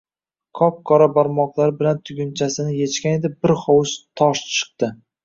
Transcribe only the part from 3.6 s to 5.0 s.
hovuch tosh chiqdi.